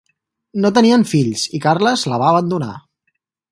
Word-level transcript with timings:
No 0.63 0.71
tenien 0.77 1.05
fills 1.11 1.45
i 1.59 1.63
Carles 1.67 2.07
la 2.15 2.21
va 2.25 2.33
abandonar. 2.33 2.73